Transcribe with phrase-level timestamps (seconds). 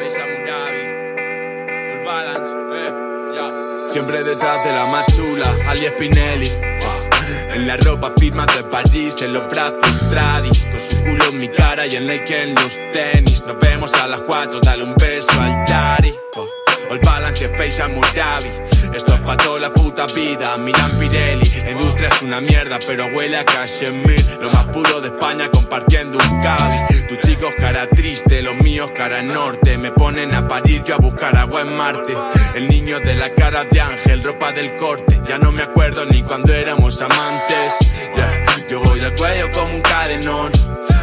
[0.00, 0.80] Space Amurabi,
[1.92, 3.88] el balance, eh.
[3.90, 6.50] Siempre detrás de la más chula, Ali Spinelli.
[7.52, 11.48] En la ropa firma de París, en los brazos Tradi Con su culo en mi
[11.48, 13.44] cara y el Nike en los tenis.
[13.44, 16.14] Nos vemos a las 4, dale un beso al daddy
[16.90, 18.48] All balance Space Amurabi
[18.94, 20.56] Esto es pa' toda la puta vida.
[20.58, 25.08] Milan Pirelli La industria es una mierda pero huele a cachemir Lo más puro de
[25.08, 29.78] España compartiendo un cabi Tus chicos cara triste, los míos cara norte.
[29.78, 32.14] Me ponen a parir yo a buscar agua en Marte.
[32.54, 35.20] El niño de la cara de ángel, ropa del corte.
[35.28, 37.78] Ya no me acuerdo ni cuando éramos amantes.
[38.68, 40.52] Yo voy al cuello como un cadenón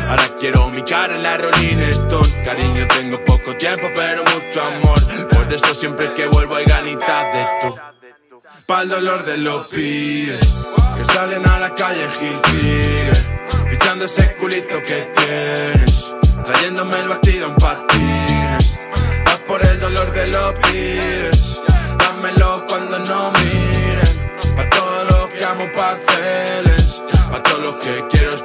[0.10, 2.44] Ahora quiero mi cara en la Rolling Stone.
[2.46, 5.28] Cariño, tengo poco tiempo pero mucho amor.
[5.48, 7.82] Por eso siempre que vuelvo hay ganitas de esto
[8.66, 10.66] Pa'l dolor de los pies
[10.98, 13.18] Que salen a la calle Gil Figuer
[13.70, 18.86] Fichando ese culito que tienes Trayéndome el batido en patines.
[19.26, 21.62] Vas por el dolor de los pies
[21.98, 24.56] Dámelo cuando no miren.
[24.58, 28.36] Pa' todos los que amo parceles Pa' todos los que quiero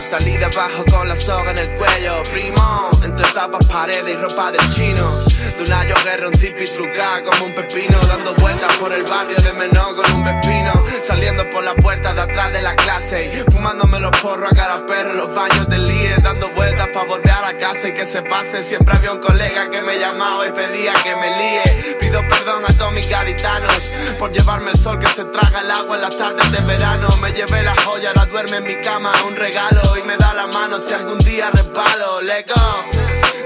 [0.00, 2.90] salí de abajo con la soga en el cuello, primo.
[3.04, 5.29] Entre tapas, paredes y ropa del chino.
[5.60, 7.98] De una guerra, un zipi trucada como un pepino.
[8.08, 10.72] Dando vueltas por el barrio de Menor con un vespino.
[11.02, 13.44] Saliendo por la puerta de atrás de la clase.
[13.52, 16.16] Fumándome los porros a cara perro en los baños del líe.
[16.16, 18.62] Dando vueltas para volver a la casa y que se pase.
[18.62, 21.96] Siempre había un colega que me llamaba y pedía que me líe.
[22.00, 25.96] Pido perdón a todos mis gaditanos por llevarme el sol que se traga el agua
[25.96, 27.08] en las tardes de verano.
[27.20, 29.98] Me llevé la joya, ahora duerme en mi cama, un regalo.
[29.98, 32.22] Y me da la mano si algún día resbalo.
[32.22, 32.46] Let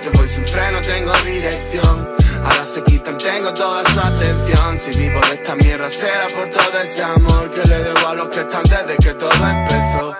[0.05, 2.15] Yo voy sin freno, tengo dirección.
[2.45, 4.77] Ahora se quitan, tengo toda su atención.
[4.77, 8.29] Si vivo de esta mierda será por todo ese amor que le debo a los
[8.29, 10.17] que están desde que todo empezó.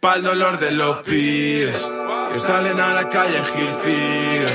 [0.00, 1.84] Pa'l dolor de los pies
[2.32, 4.48] Que salen a la calle en Figuer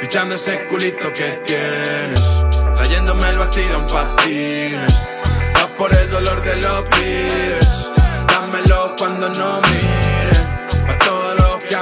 [0.00, 2.44] Fichando ese culito que tienes
[2.76, 5.08] Trayéndome el batido en patines
[5.54, 7.90] Vas por el dolor de los pies
[8.28, 10.13] Dámelo cuando no miren Pa'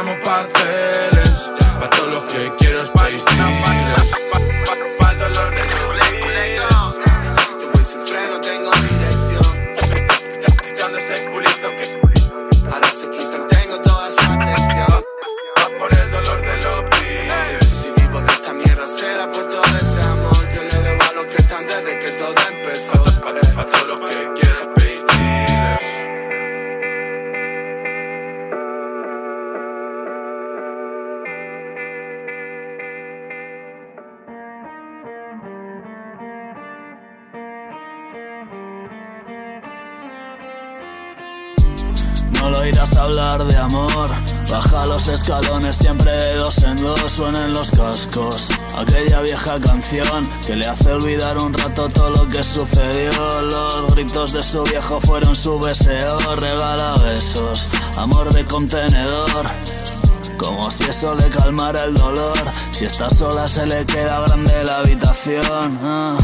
[0.03, 1.55] todos los que amo parceles.
[1.81, 4.32] Pa' todos los que quiero Space
[42.43, 44.11] No lo irás a hablar de amor.
[44.51, 48.49] Baja los escalones siempre de dos en dos suenan los cascos.
[48.77, 53.43] Aquella vieja canción que le hace olvidar un rato todo lo que sucedió.
[53.43, 56.19] Los gritos de su viejo fueron su deseo.
[56.35, 59.47] Regala besos, amor de contenedor.
[60.37, 62.43] Como si eso le calmara el dolor.
[62.73, 65.79] Si está sola se le queda grande la habitación.
[65.81, 66.19] Ah,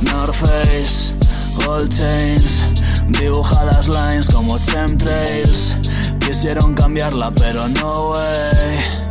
[0.00, 1.12] North Face,
[1.56, 2.64] Gold Chains.
[3.08, 5.76] Dibuja las lines como chemtrails.
[6.20, 9.02] Quisieron cambiarla, pero no way.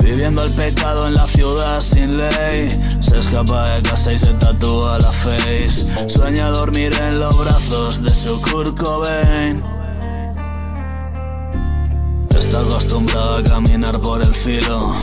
[0.00, 2.98] Viviendo el pecado en la ciudad sin ley.
[3.00, 6.08] Se escapa de casa y se tatúa la face.
[6.08, 9.62] Sueña dormir en los brazos de su Kurt Cobain.
[12.36, 14.94] Está acostumbrado a caminar por el filo.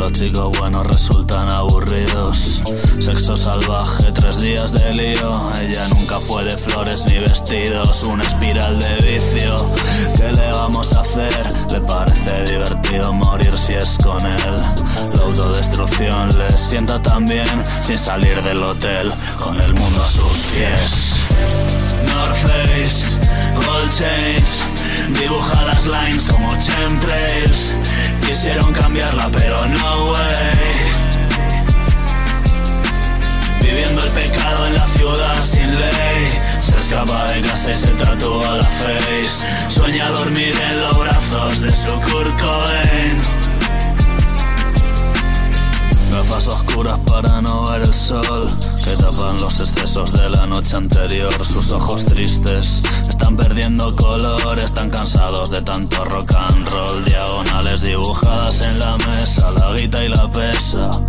[0.00, 2.62] Los chicos buenos resultan aburridos.
[3.00, 5.52] Sexo salvaje, tres días de lío.
[5.60, 8.02] Ella nunca fue de flores ni vestidos.
[8.04, 9.70] Una espiral de vicio.
[10.16, 11.52] ¿Qué le vamos a hacer?
[11.70, 14.62] Le parece divertido morir si es con él.
[15.12, 19.12] La autodestrucción le sienta tan bien sin salir del hotel.
[19.38, 21.26] Con el mundo a sus pies.
[22.06, 23.18] North Face,
[23.66, 24.64] Gold Chains,
[25.20, 26.56] dibuja las lines como
[36.90, 39.46] escapa de casa y se tatúa la face.
[39.68, 42.30] Sueña dormir en los brazos de su Kurt.
[46.10, 48.50] Gafas oscuras para no ver el sol
[48.82, 51.32] que tapan los excesos de la noche anterior.
[51.44, 57.04] Sus ojos tristes están perdiendo color, están cansados de tanto rock and roll.
[57.04, 61.00] Diagonales dibujadas en la mesa, la guita y la pesa.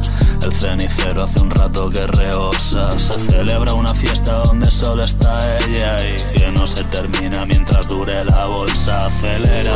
[0.41, 2.97] El cenicero hace un rato que rebosa.
[2.99, 8.25] Se celebra una fiesta donde solo está ella y que no se termina mientras dure
[8.25, 9.05] la bolsa.
[9.05, 9.75] Acelera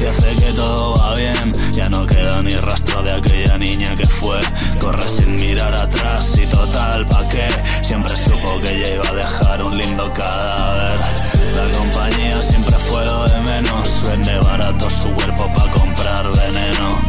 [0.00, 1.54] y hace que todo va bien.
[1.72, 4.40] Ya no queda ni rastro de aquella niña que fue.
[4.80, 7.48] Corre sin mirar atrás y total, ¿pa' qué?
[7.82, 11.29] Siempre supo que ella iba a dejar un lindo cadáver.
[11.54, 14.02] La compañía siempre fue lo de menos.
[14.08, 17.00] Vende barato su cuerpo pa' comprar veneno.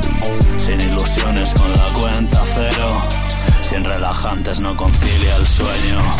[0.57, 3.01] Sin ilusiones con la cuenta cero.
[3.61, 6.17] Sin relajantes no concilia el sueño.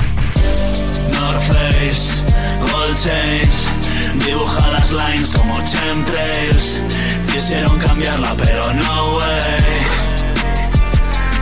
[1.12, 2.23] North Face,
[2.71, 3.68] Gold Chains,
[4.25, 6.81] dibuja las lines como chemtrails.
[7.31, 9.81] Quisieron cambiarla, pero no way.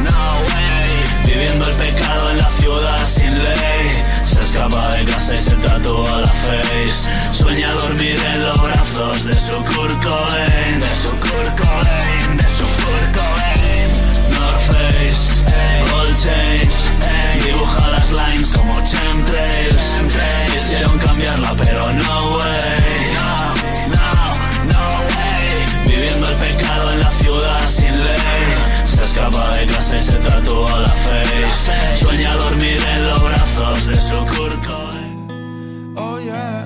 [0.03, 1.25] No way.
[1.25, 4.08] Viviendo el pecado en la ciudad sin ley.
[4.49, 7.07] Escapa de casa y se tatúa la face.
[7.33, 10.79] Sueña dormir en los brazos de su Kurt Cobain.
[10.79, 13.89] De su Kurt Cobain, de su Kurt Cobain.
[14.31, 15.43] North Face,
[15.91, 16.89] Gold Chains,
[17.45, 19.99] dibuja las lines como chemtrails.
[20.51, 23.17] Quisieron cambiarla, pero no way.
[25.85, 28.17] Viviendo el pecado en la ciudad sin ley.
[28.87, 31.99] Se escapa de casa y se tatúa la face.
[31.99, 32.98] Sueña dormir en
[34.09, 35.95] su Kurt Cobain.
[35.95, 36.65] Oh yeah,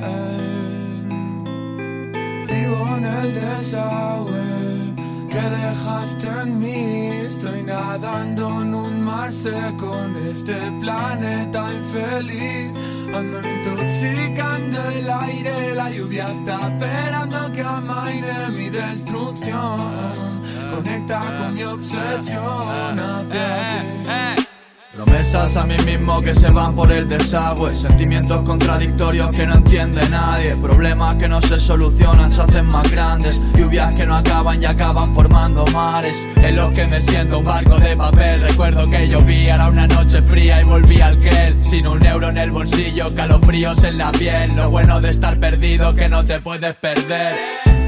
[2.47, 4.95] vivo en el desagüe
[5.29, 7.09] que dejaste en mí.
[7.27, 12.71] Estoy nadando en un mar seco en este planeta infeliz.
[13.13, 20.41] Ando intoxicando el aire, la lluvia está esperando que amaine mi destrucción.
[20.71, 24.52] Conecta con mi obsesión hacia ti.
[24.95, 27.75] Promesas a mí mismo que se van por el desagüe.
[27.75, 30.55] Sentimientos contradictorios que no entiende nadie.
[30.55, 33.41] Problemas que no se solucionan se hacen más grandes.
[33.55, 36.27] Lluvias que no acaban y acaban formando mares.
[36.35, 38.41] En los que me siento un barco de papel.
[38.41, 42.37] Recuerdo que llovía, era una noche fría y volví al Kel Sin un euro en
[42.37, 44.55] el bolsillo, calofríos en la piel.
[44.55, 47.82] Lo bueno de estar perdido que no te puedes perder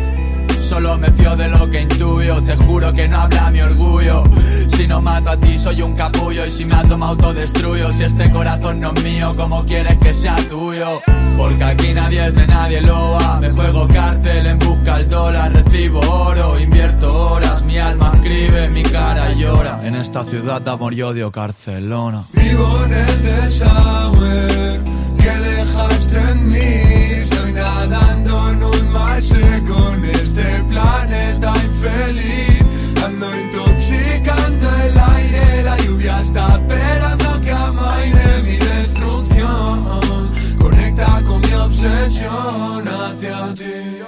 [0.65, 4.23] Solo me fío de lo que intuyo, te juro que no habla mi orgullo.
[4.67, 6.43] Si no mato a ti, soy un capullo.
[6.43, 7.93] Y si me ato, me autodestruyo.
[7.93, 11.01] Si este corazón no es mío, ¿cómo quieres que sea tuyo?
[11.37, 13.39] Porque aquí nadie es de nadie, loa.
[13.39, 15.53] Me juego cárcel en busca del dólar.
[15.53, 17.61] Recibo oro, invierto horas.
[17.63, 19.79] Mi alma escribe, mi cara llora.
[19.83, 22.23] En esta ciudad de amor y odio, Barcelona.
[22.33, 24.79] Vivo en el desagüe
[25.19, 26.57] que dejaste en mí.
[26.57, 32.61] Estoy nadando en un en este planeta infeliz.
[33.05, 40.31] Ando intoxicando el aire, la lluvia está esperando que amaine mi destrucción.
[40.59, 44.04] Conecta con mi obsesión hacia ti.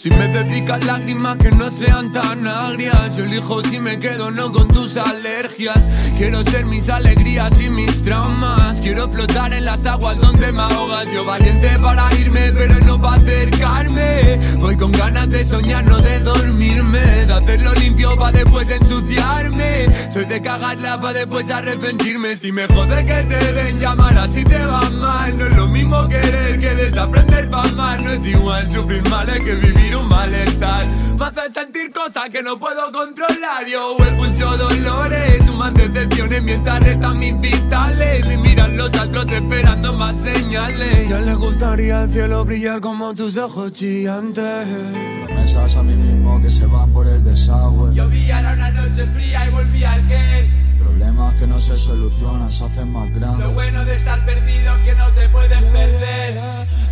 [0.00, 4.50] Si me dedicas lágrimas que no sean tan agrias Yo elijo si me quedo no
[4.50, 5.78] con tus alergias.
[6.16, 8.80] Quiero ser mis alegrías y mis traumas.
[8.80, 11.10] Quiero flotar en las aguas donde me ahogas.
[11.12, 14.38] Yo valiente para irme pero no para acercarme.
[14.58, 17.00] Voy con ganas de soñar, no de dormirme.
[17.00, 19.86] De hacerlo limpio para después ensuciarme.
[20.10, 22.36] Soy de cagarla para después arrepentirme.
[22.36, 25.36] Si me jode que te den llamar así te va mal.
[25.36, 28.02] No es lo mismo querer que desaprender pa' amar.
[28.02, 30.86] No es igual sufrir males que vivir un malestar.
[31.18, 33.66] Me hace sentir cosas que no puedo controlar.
[33.66, 40.18] Yo expulso dolores, suman decepciones mientras restan mis vitales Me miran los astros esperando más
[40.18, 41.08] señales.
[41.08, 46.50] Ya le gustaría el cielo brillar como tus ojos chillantes Promesas a mí mismo que
[46.50, 47.94] se van por el desagüe.
[47.94, 50.50] Llovía, era una noche fría y volví al Kel.
[50.78, 53.46] Problemas que no se solucionan se hacen más grandes.
[53.46, 56.38] Lo bueno de estar perdido que no te puedes perder.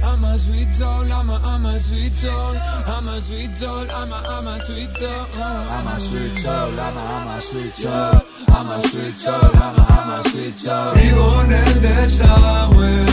[0.02, 4.12] I'm a sweet soul, I'm a, I'm a sweet soul I'm a sweet soul, I'm
[4.12, 5.10] a, I'm a sweet soul
[5.68, 8.22] I'm a sweet soul, I'm a, I'm a sweet soul.
[8.48, 10.94] I'm a sweet soul, I'm a, I'm a sweet soul.
[10.94, 13.06] Vivo en el desagüe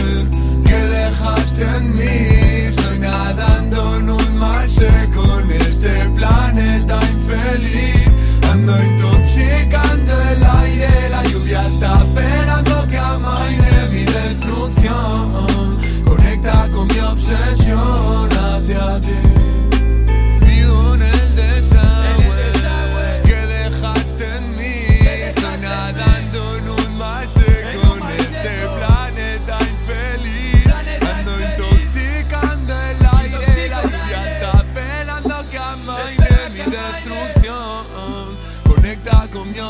[0.64, 2.55] que dejaste en mí.
[2.86, 8.14] Estoy nadando en un mar seco en este planeta infeliz.
[8.48, 15.78] Ando intoxicando el aire, la lluvia está esperando que amaine mi destrucción.
[16.04, 18.05] Conecta con mi obsesión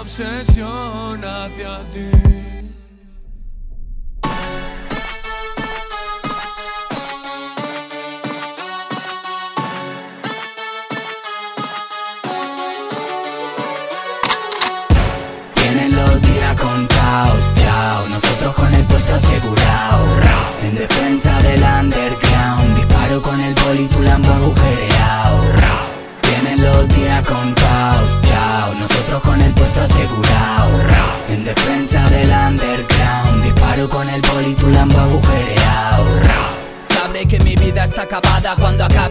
[0.07, 2.36] obsesion hacia ti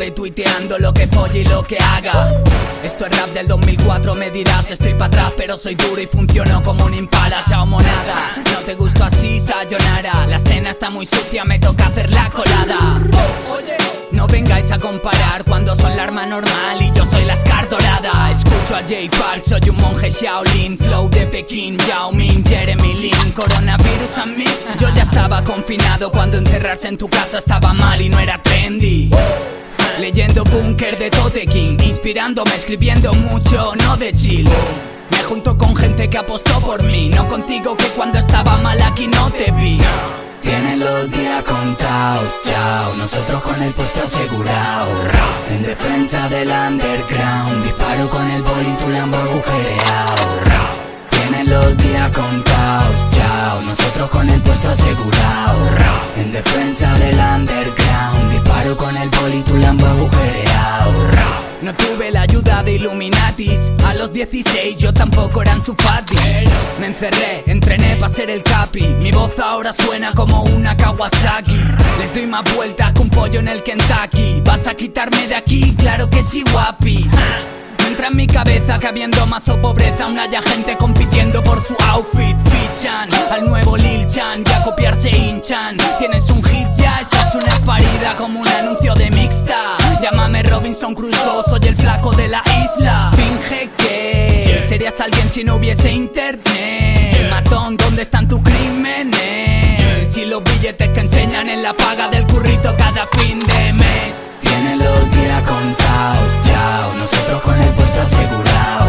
[0.06, 2.32] cuando acabe tuiteando lo que folle y lo que haga.
[2.84, 6.62] Esto es rap del 2004, me dirás, estoy para atrás, pero soy duro y funciono
[6.64, 8.34] como un impala, chao monada.
[8.54, 10.28] No te gusto así, sayonara.
[10.28, 13.00] La escena está muy sucia, me toca hacer la colada.
[14.12, 18.32] No vengáis a comparar cuando son la arma normal y yo soy la Scar dorada.
[18.32, 23.32] Escucho a Jay Park, soy un monje Shaolin, flow de Pekín, Yao Ming, Jeremy Lin,
[23.34, 24.46] coronavirus a mí.
[24.80, 29.10] Yo ya estaba confinado cuando encerrarse en tu casa estaba mal y no era trendy.
[30.00, 34.48] Leyendo Bunker de Tote King, inspirándome, escribiendo mucho, no de chill.
[35.10, 39.08] Me junto con gente que apostó por mí, no contigo que cuando estaba mal aquí
[39.08, 39.80] no te vi.
[40.42, 42.94] Tienen los días contados, chao.
[42.98, 44.92] Nosotros con el puesto asegurado.
[45.50, 47.64] En defensa del underground.
[47.64, 50.26] Disparo con el boli, tu lambo agujereado.
[51.10, 53.15] Tienen los días contados,
[53.46, 55.60] Nosotros con el puesto asegurado.
[56.18, 58.32] En defensa del underground.
[58.32, 60.92] Disparo con el boli, tu lambo agujereado.
[61.62, 66.16] No tuve la ayuda de Illuminatis A los 16 yo tampoco era su fati
[66.80, 71.58] Me encerré, entrené para ser el capi Mi voz ahora suena como una Kawasaki
[71.98, 75.74] Les doy más vueltas que un pollo en el Kentucky ¿Vas a quitarme de aquí?
[75.76, 77.08] Claro que sí, guapi
[77.88, 82.36] entra en mi cabeza que habiendo mazo pobreza Aún haya gente compitiendo por su outfit.
[82.50, 85.78] Fichan al nuevo Lil Chan Y a copiarse hinchan.
[86.00, 89.78] Tienes un hit ya, eso es una parida Como un anuncio de mixta.
[90.02, 93.12] Llámame Robinson Crusoe, soy el flaco de la isla.
[93.16, 97.30] Finge que serías alguien si no hubiese internet.
[97.30, 100.14] Matón, ¿dónde están tus crímenes?
[100.14, 104.38] Si los billetes que enseñan en la paga del currito cada fin de mes.
[104.42, 105.85] Tienen los días contados,
[107.00, 108.86] Nosotros con el puesto asegurado.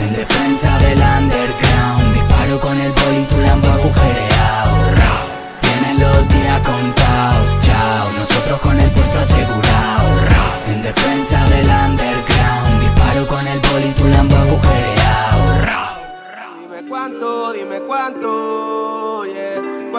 [0.00, 1.65] En defensa del underground.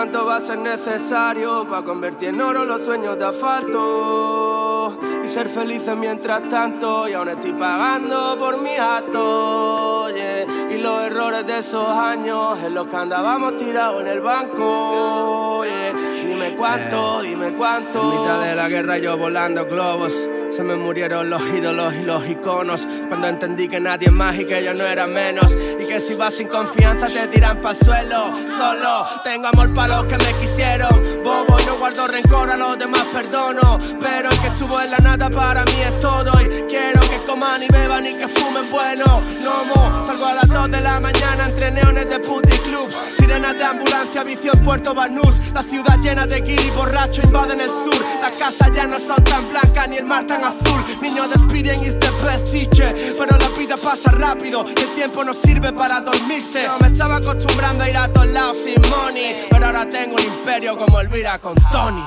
[0.08, 5.50] Cuánto va a ser necesario para convertir en oro los sueños de asfalto y ser
[5.50, 7.10] felices mientras tanto.
[7.10, 10.46] Y aún estoy pagando por mis actos, yeah.
[10.74, 15.92] Y los errores de esos años en los que andábamos tirados en el banco, yeah.
[16.26, 18.02] Dime cuánto, dime cuánto.
[18.02, 20.14] En mitad de la guerra yo volando globos.
[20.56, 24.46] Se me murieron los ídolos y los iconos Cuando entendí que nadie es más y
[24.46, 28.32] que yo no era menos Y que si vas sin confianza te tiran pa' suelo
[28.58, 29.06] Solo.
[29.24, 30.90] Tengo amor para los que me quisieron
[31.24, 35.30] Bobo, no guardo rencor, a los demás perdono Pero el que estuvo en la nada
[35.30, 39.22] para mí es todo Y quiero que coman y beban y que fumen bueno.
[39.42, 43.64] No salgo a las 2 de la mañana entre neones de puti clubs Sirenas de
[43.64, 48.36] ambulancia, vicio en Puerto Banús La ciudad llena de guiri borracho invaden el sur Las
[48.38, 50.84] casas ya no son tan blancas ni el mar tan azul.
[51.02, 55.34] Niño despiden is the best teacher Pero la vida pasa rápido y el tiempo no
[55.34, 56.66] sirve para dormirse.
[56.68, 60.24] No, me estaba acostumbrando a ir a todos lados sin money Pero ahora tengo un
[60.24, 62.04] imperio como Elvira con Tony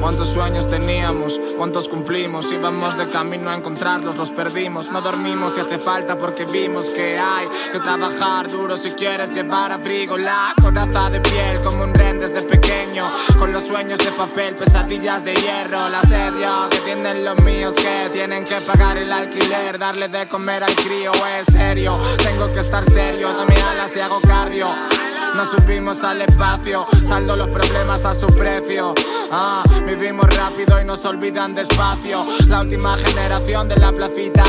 [0.00, 1.40] ¿Cuántos sueños teníamos?
[1.56, 2.52] ¿Cuántos cumplimos?
[2.52, 4.90] Íbamos de camino a encontrarlos, los perdimos.
[4.90, 9.72] No dormimos si hace falta porque vimos que hay que trabajar duro si quieres llevar
[9.72, 10.16] abrigo.
[10.16, 13.04] La coraza de piel como un ren desde pequeño.
[13.38, 15.88] Con los sueños de papel, pesadillas de hierro.
[15.88, 19.78] La serio que tienen los míos que tienen que pagar el alquiler.
[19.78, 21.98] Darle de comer al crío es serio.
[22.18, 24.68] Tengo que estar serio, dame alas y hago cardio.
[25.38, 28.92] No subimos al espacio, saldo los problemas a su precio.
[29.30, 32.24] Ah, vivimos rápido y nos olvidan despacio.
[32.48, 34.42] La última generación de la placita,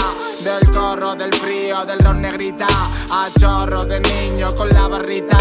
[0.44, 2.66] del corro, del frío, del ron negrita.
[3.12, 5.38] A chorro de niño con la barrita,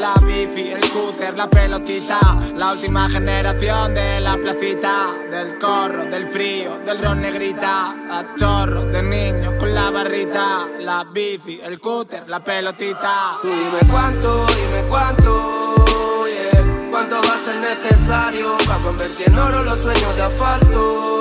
[0.00, 2.18] la bici, el cúter, la pelotita.
[2.56, 7.94] La última generación de la placita, del corro, del frío, del ron negrita.
[8.10, 13.38] A chorro de niño la barrita, la bici, el cúter, la pelotita.
[13.42, 15.84] Dime cuánto, dime cuánto,
[16.26, 16.88] yeah.
[16.90, 21.20] Cuánto va a ser necesario para convertir en oro los sueños de asfalto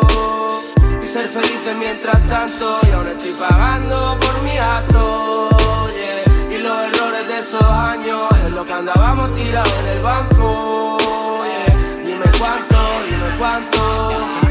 [1.02, 2.80] y ser felices mientras tanto.
[2.88, 5.50] Y aún estoy pagando por mi acto,
[5.96, 6.56] yeah.
[6.56, 10.98] Y los errores de esos años es lo que andábamos tirados en el banco.
[11.44, 12.04] yeah.
[12.04, 12.78] Dime cuánto,
[13.10, 14.47] dime cuánto.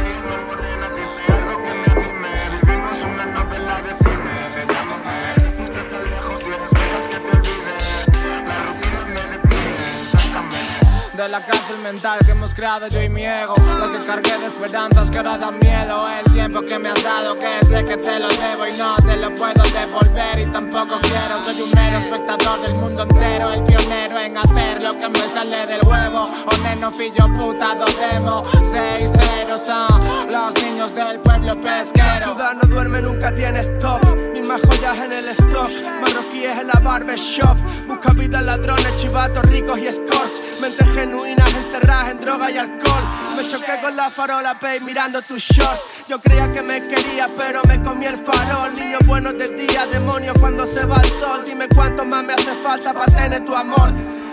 [11.17, 13.55] De la cárcel mental que hemos creado yo y mi ego.
[13.79, 16.07] Lo que cargué de esperanzas que ahora dan miedo.
[16.11, 19.17] El tiempo que me has dado que sé que te lo debo Y no te
[19.17, 20.39] lo puedo devolver.
[20.41, 23.51] Y tampoco quiero Soy un mero espectador del mundo entero.
[23.51, 26.29] El pionero en hacer lo que me sale del huevo.
[26.53, 27.75] O neno yo puta
[28.13, 28.45] demo.
[28.53, 32.35] 6-0 son los niños del pueblo pesquero.
[32.35, 34.05] Ciudad no duerme, nunca tiene stop.
[34.35, 35.71] Mismas joyas en el stock.
[36.03, 37.57] Marroquíes en la barbershop.
[37.89, 40.43] Busca vida ladrones, chivatos ricos y escorts.
[40.61, 43.03] Mentes genuinas encerradas en droga y alcohol
[43.37, 47.63] Me choqué con la farola, pay mirando tus shots Yo creía que me quería, pero
[47.67, 51.69] me comí el farol Niños buenos de día, demonios cuando se va el sol Dime
[51.69, 53.93] cuánto más me hace falta para tener tu amor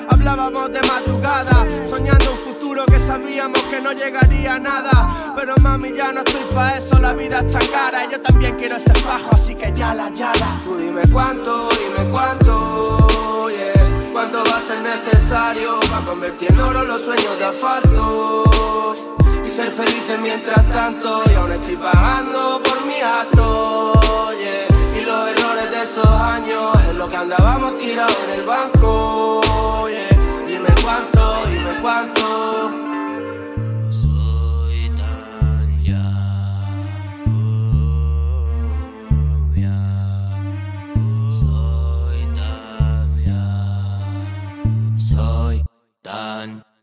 [0.10, 5.34] Hablábamos de madrugada, soñando un futuro que sabíamos que no llegaría a nada.
[5.34, 8.04] Pero mami, ya no estoy pa' eso, la vida está cara.
[8.06, 10.60] Y yo también quiero ese fajo, así que ya la, ya la.
[10.66, 13.13] Tú dime cuánto, dime cuánto.
[14.14, 18.44] Cuánto va a ser necesario para convertir en oro los sueños de asfalto.
[19.44, 25.02] Y ser felices mientras tanto, y aún estoy pagando por mi actos, yeah.
[25.02, 29.42] Y los errores de esos años es lo que andábamos tirados en el banco.
[30.46, 32.83] Dime cuánto, dime cuánto.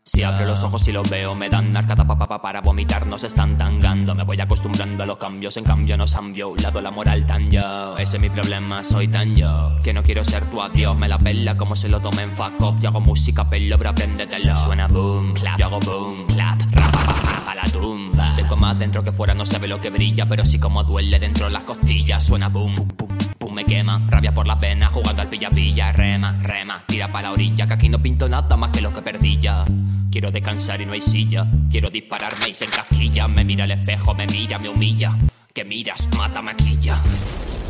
[0.03, 3.55] Si abro los ojos y los veo, me dan arcada papá para vomitar, nos están
[3.55, 4.15] tangando.
[4.15, 7.95] Me voy acostumbrando a los cambios, en cambio nos han violado la moral tan yo.
[7.97, 9.75] Ese es mi problema, soy tan yo.
[9.83, 12.79] Que no quiero ser tu adiós, me la pela como se lo tomen fuck off.
[12.81, 14.55] Yo hago música, pelo, bro, apréndetelo.
[14.55, 18.35] Suena boom, clap, yo hago boom, clap, rapa, pa, la tumba.
[18.35, 21.19] Tengo más dentro que fuera, no se ve lo que brilla, pero sí como duele
[21.19, 22.25] dentro las costillas.
[22.25, 23.17] Suena boom, pum, pum,
[23.51, 24.03] me quema.
[24.07, 27.89] Rabia por la pena, jugando al pilla-pilla, rema, rema, tira para la orilla, que aquí
[27.89, 29.65] no pinto nada más que lo que perdí ya.
[30.11, 31.47] Quiero descansar y no hay silla.
[31.69, 33.27] Quiero dispararme y se encasquilla.
[33.27, 35.17] Me mira el espejo, me mira, me humilla.
[35.53, 36.99] Que miras, mata, maquilla.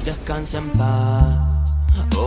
[0.06, 1.71] Descansa en paz.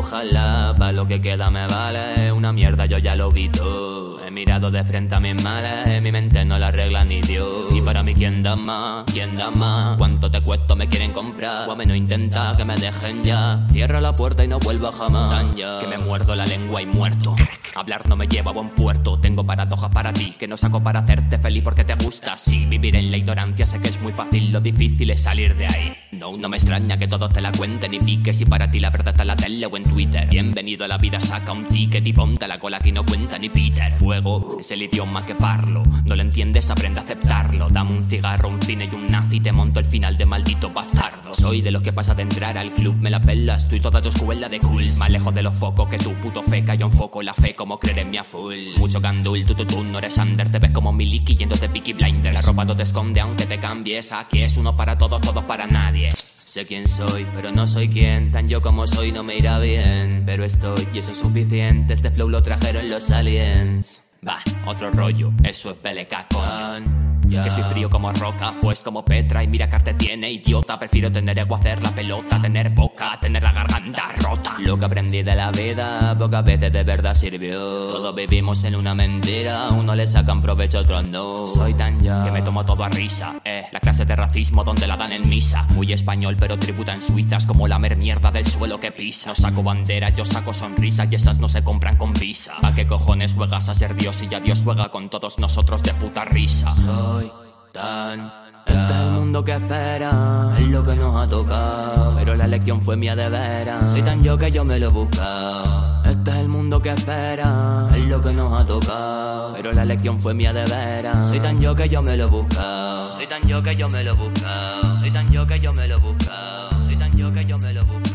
[0.04, 2.30] Ojalá, pa' lo que queda me vale.
[2.30, 4.23] Una mierda, yo ya lo vi todo.
[4.23, 6.02] He mirado de frente a mis males.
[6.02, 7.75] Mi mente no la arregla ni Dios.
[7.75, 9.04] Y para mí, ¿quién da más?
[9.10, 9.97] ¿Quién da más?
[9.97, 10.76] ¿Cuánto te cuesto?
[10.76, 11.67] Me quieren comprar.
[11.67, 13.67] O a menos intenta que me dejen ya.
[13.73, 15.30] Cierra la puerta y no vuelva jamás.
[15.30, 17.34] Tan ya, que me muerdo la lengua y muerto.
[17.75, 19.19] Hablar no me lleva a buen puerto.
[19.19, 22.36] Tengo paradojas para ti que no saco para hacerte feliz porque te gusta.
[22.36, 24.52] Sí, vivir en la ignorancia sé que es muy fácil.
[24.52, 25.97] Lo difícil es salir de ahí.
[26.12, 28.38] No, no me extraña que todos te la cuenten y piques.
[28.38, 31.21] Si para ti la verdad está en la tele o en Bienvenido a la vida,
[31.21, 33.93] saca un ticket y ponte la cola que no cuenta ni Peter.
[33.93, 35.85] Fuego es el idioma que parlo.
[36.04, 37.69] No lo entiendes, aprende a aceptarlo.
[37.69, 39.39] Dame un cigarro, un cine y un nazi.
[39.39, 41.33] Te monto el final de maldito bastardo.
[41.33, 43.69] Soy de los que pasa de entrar al club, me la pelas.
[43.69, 44.99] Tú y toda tu escuela de cools.
[44.99, 46.75] Más lejos de los focos que tu puto feca.
[46.75, 48.76] Yo enfoco la fe como creer en mi full.
[48.76, 50.50] Mucho gandul, tú, tú, tú no eres under.
[50.50, 52.35] Te ves como Miliki yendo de Peaky Blinders.
[52.35, 54.11] La ropa no te esconde aunque te cambies.
[54.11, 56.11] Aquí es uno para todos, todos para nadie.
[56.45, 58.30] Sé quién soy, pero no soy quien.
[58.30, 60.25] Tan yo como soy no me irá bien.
[60.26, 61.95] Pero estoy, y eso es suficiente.
[61.95, 64.02] Este flow lo trajeron los aliens.
[64.26, 67.04] Va, otro rollo, eso es pelecacón.
[67.28, 70.78] Que soy frío como roca, pues como Petra y mira que arte tiene, idiota.
[70.78, 74.56] Prefiero tener ego hacer la pelota, tener boca, tener la garganta rota.
[74.60, 77.58] Lo que aprendí de la vida, pocas veces de verdad sirvió.
[77.58, 81.47] Todos vivimos en una mentira, uno le sacan provecho, otros no.
[81.49, 83.65] Soy tan ya que me tomo todo a risa, eh.
[83.73, 85.65] La clase de racismo donde la dan en misa.
[85.71, 89.30] Muy español, pero tributa en suizas como la mer mierda del suelo que pisa.
[89.30, 92.52] No saco bandera, yo saco sonrisas y esas no se compran con visa.
[92.63, 95.93] ¿A qué cojones juegas a ser Dios y ya Dios juega con todos nosotros de
[95.95, 96.71] puta risa?
[96.71, 97.31] Soy
[97.73, 98.33] tan.
[98.67, 102.15] Este es el mundo que espera, es lo que nos ha tocado.
[102.17, 103.91] Pero la elección fue mía de veras.
[103.91, 106.03] Soy tan yo que yo me lo he buscado.
[106.05, 109.53] Este es el mundo que espera, es lo que nos ha tocado.
[109.55, 111.27] Pero la elección fue mía de veras.
[111.29, 113.11] Soy tan yo que yo me lo he buscado.
[113.11, 114.95] Soy tan yo que yo me lo he buscado.
[114.95, 116.81] Soy tan yo que yo me lo he buscado.
[116.81, 118.14] Soy tan yo que yo me lo he buscado.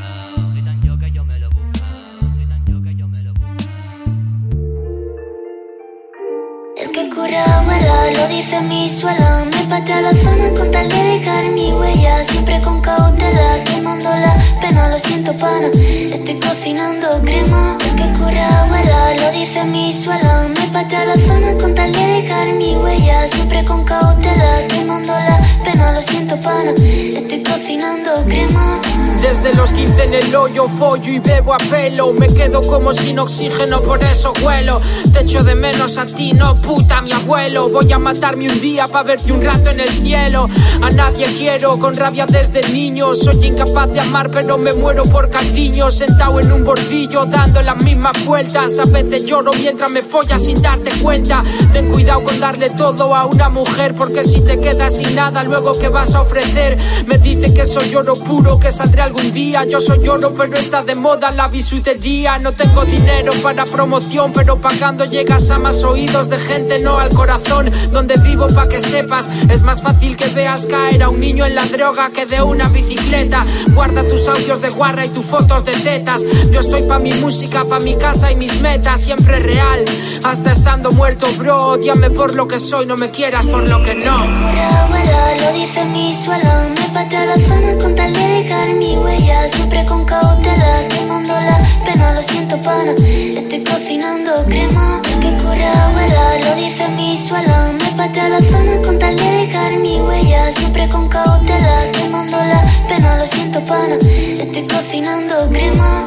[7.19, 9.43] El que cura abuela, lo dice mi suela.
[9.43, 12.23] Me patea la zona con tal de dejar mi huella.
[12.23, 14.87] Siempre con cautela, quemando la pena.
[14.87, 15.67] Lo siento, pana.
[15.75, 17.77] Estoy cocinando crema.
[17.97, 20.47] Que cura abuela, lo dice mi suela.
[20.47, 23.27] Me patea la zona con tal de dejar mi huella.
[23.27, 25.91] Siempre con cautela, quemando la pena.
[25.91, 26.71] Lo siento, pana.
[26.71, 28.79] Estoy cocinando crema.
[29.21, 33.19] Desde los 15 en el hoyo follo y bebo a pelo Me quedo como sin
[33.19, 37.69] oxígeno, por eso huelo Te echo de menos a ti, no puta abuelo.
[37.69, 40.47] Voy a matarme un día para verte un rato en el cielo.
[40.81, 43.13] A nadie quiero, con rabia desde niño.
[43.15, 45.91] Soy incapaz de amar pero me muero por cariño.
[45.91, 48.79] Sentado en un bordillo dando las mismas vueltas.
[48.79, 51.43] A veces lloro mientras me follas sin darte cuenta.
[51.73, 55.71] Ten cuidado con darle todo a una mujer Porque si te quedas sin nada luego
[55.77, 59.65] que vas a ofrecer Me dice que soy oro puro, que saldré al algún día.
[59.65, 62.37] Yo soy oro, pero está de moda la bisutería.
[62.37, 67.09] No tengo dinero para promoción, pero pagando llegas a más oídos de gente, no al
[67.09, 67.69] corazón.
[67.91, 71.55] Donde vivo, pa' que sepas, es más fácil que veas caer a un niño en
[71.55, 73.45] la droga que de una bicicleta.
[73.73, 76.23] Guarda tus audios de guarra y tus fotos de tetas.
[76.51, 79.85] Yo estoy pa' mi música, pa' mi casa y mis metas, siempre real.
[80.23, 83.95] Hasta estando muerto, bro, odiame por lo que soy, no me quieras por lo que
[83.95, 84.17] no.
[84.17, 86.67] lo dice mi suela.
[86.69, 89.47] Me patea la zona con tal de dejar mi huella.
[89.47, 92.93] Siempre con cautela, quemando la pena, lo siento, pana.
[92.97, 96.39] Estoy cocinando crema que cura abuela.
[96.45, 97.71] Lo dice mi suela.
[97.73, 100.51] Me patea la zona con tal de dejar mi huella.
[100.51, 103.97] Siempre con cautela, quemando la pena, lo siento, pana.
[103.97, 106.05] Estoy cocinando crema.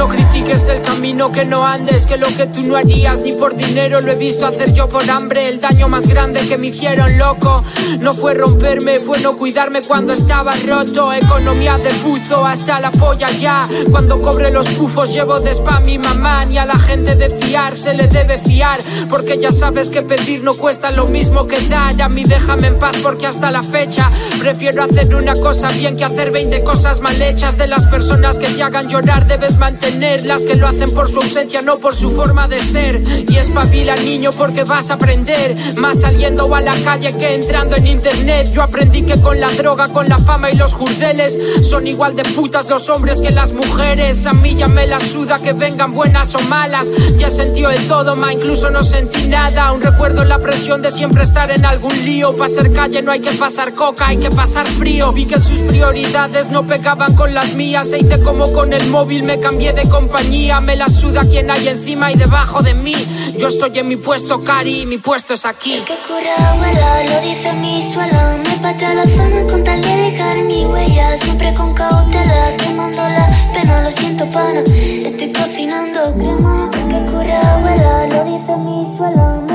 [0.00, 3.54] No critiques el camino que no andes, que lo que tú no harías ni por
[3.54, 5.46] dinero lo he visto hacer yo por hambre.
[5.46, 7.62] El daño más grande que me hicieron loco
[7.98, 11.12] no fue romperme, fue no cuidarme cuando estaba roto.
[11.12, 13.60] Economía de puzo hasta la polla ya.
[13.90, 16.46] Cuando cobre los pufos llevo de spam mi mamá.
[16.46, 20.42] Ni a la gente de fiar se le debe fiar, porque ya sabes que pedir
[20.42, 22.00] no cuesta lo mismo que dar.
[22.00, 26.04] A mí déjame en paz porque hasta la fecha prefiero hacer una cosa bien que
[26.06, 27.58] hacer 20 cosas mal hechas.
[27.58, 31.18] De las personas que te hagan llorar debes mantener las que lo hacen por su
[31.18, 33.00] ausencia, no por su forma de ser.
[33.28, 35.56] Y espabila, niño, porque vas a aprender.
[35.76, 38.50] Más saliendo a la calle que entrando en internet.
[38.52, 42.22] Yo aprendí que con la droga, con la fama y los jurdeles son igual de
[42.22, 44.26] putas los hombres que las mujeres.
[44.26, 46.92] A mí ya me la suda que vengan buenas o malas.
[47.18, 49.68] Ya sentí el todo, ma, incluso no sentí nada.
[49.68, 52.36] Aún recuerdo la presión de siempre estar en algún lío.
[52.36, 55.12] Para ser calle no hay que pasar coca, hay que pasar frío.
[55.12, 57.92] Vi que sus prioridades no pegaban con las mías.
[57.92, 61.68] E hice como con el móvil, me cambié de compañía, me la suda quien hay
[61.68, 62.94] encima y debajo de mí.
[63.38, 65.74] Yo estoy en mi puesto, Cari, mi puesto es aquí.
[65.74, 68.38] El que cura abuela, lo dice mi suela.
[68.44, 71.16] Me patea la zona con tal de dejar mi huella.
[71.16, 74.60] Siempre con cautela, quemando la pena, lo siento, pana.
[74.60, 76.70] Estoy cocinando crema.
[76.72, 78.24] El que cura abuela, lo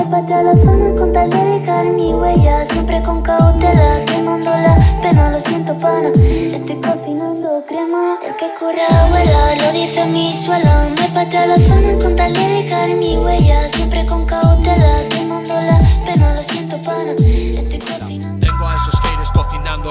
[0.06, 0.16] suela.
[0.16, 2.66] Me patea la zona con tal de dejar mi huella.
[2.66, 6.10] Siempre con cautela, quemando la pena, lo siento, pana.
[6.10, 8.18] Estoy cocinando crema.
[8.26, 10.90] El que cura abuela, lo dice mi suelo.
[10.90, 13.68] Me patea la zona con tal de dejar mi huella.
[13.70, 17.14] Siempre con cautela, quemando la pena, lo siento, pana.
[17.14, 18.35] Estoy cocinando.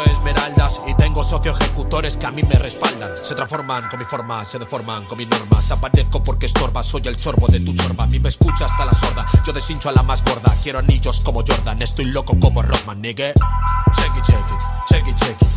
[0.03, 0.81] Esmeraldas.
[0.87, 3.13] Y tengo socio ejecutores que a mí me respaldan.
[3.17, 5.71] Se transforman con mi forma, se deforman con mis normas.
[5.71, 8.05] Aparezco porque estorba, soy el chorbo de tu chorba.
[8.05, 9.27] A mí me escucha hasta la sorda.
[9.47, 10.55] Yo deshincho a la más gorda.
[10.63, 11.83] Quiero anillos como Jordan.
[11.83, 13.33] Estoy loco como Rodman, nigga.
[13.95, 15.49] Check it, check it, check it, check it.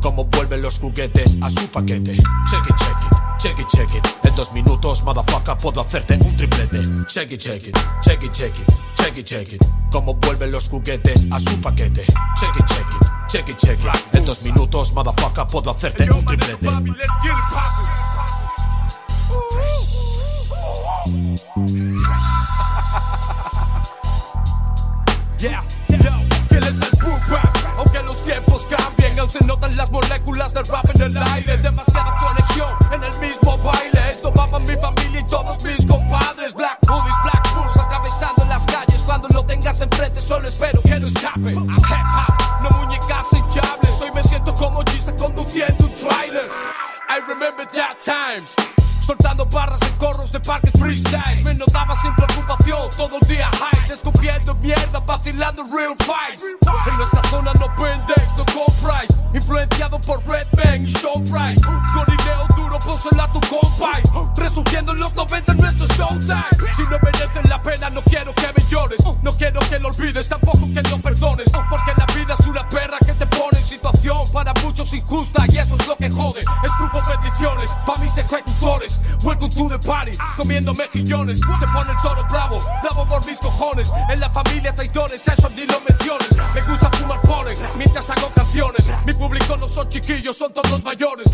[0.00, 2.16] Como vuelven los juguetes a su paquete.
[2.50, 3.22] Check it, check it.
[3.38, 4.06] Check it, check it.
[4.24, 6.78] En dos minutos, motherfucker, puedo hacerte un triplete.
[7.08, 9.64] Check it, check it, check it, check it, check it, check it.
[9.90, 12.04] Como vuelven los juguetes a su paquete.
[12.38, 14.14] Check it, check it, check it, check it.
[14.14, 16.68] En dos minutos, motherfucker, puedo hacerte un triplete.
[25.38, 26.12] Yeah, yo,
[26.48, 30.88] fieles al boom rap, aunque los tiempos cambien, aún se notan las moléculas del rap
[30.94, 33.98] en el aire, demasiada conexión en el mismo baile.
[34.12, 36.54] Esto va para mi familia y todos mis compadres.
[36.54, 39.02] Black movies, black bulls atravesando las calles.
[39.04, 41.56] Cuando lo tengas enfrente, solo espero que no escape.
[47.42, 48.54] Remember that times.
[49.00, 51.42] Soltando barras en corros de parques freestyle.
[51.42, 53.88] Me notaba sin preocupación, todo el día high.
[53.88, 56.44] Descubriendo mierda, vacilando real fights
[56.86, 61.60] En nuestra zona no pendex, no compráis Influenciado por Redman y Showprice
[61.94, 64.02] Gorileo duro, pónsela a tu compay.
[64.36, 66.72] Resurgiendo en los 90 en nuestro showtime.
[66.74, 69.00] Si no merecen la pena, no quiero que me llores.
[69.22, 71.50] No quiero que lo olvides, tampoco que lo perdones.
[71.50, 75.58] Porque la vida es una perra que te pone en situación Para muchos injusta y
[75.58, 76.42] eso es lo que jode
[77.72, 82.24] Escupo bendiciones, pa' mis ejecutores Welcome to the party, comiendo mejillones Se pone el toro
[82.28, 83.90] bravo, bravo por mis cojones.
[84.10, 86.28] En la familia traidores, eso ni lo menciones.
[86.54, 88.90] Me gusta fumar polen, mientras hago canciones.
[89.06, 91.31] Mi público no son chiquillos, son todos mayores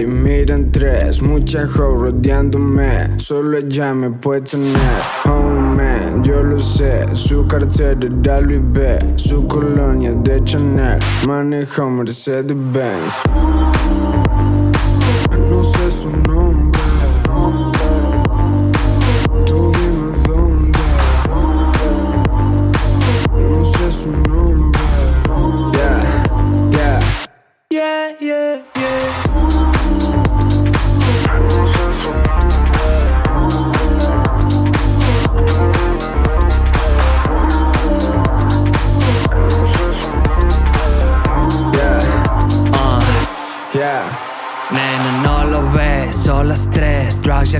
[0.00, 4.76] party, miran tres, mucha hoe rodeándome, solo ella me puede tener.
[5.24, 11.98] Oh man, yo lo sé, su cartera Louis V, su colonia de Chanel, maneja un
[11.98, 14.09] Mercedes Benz.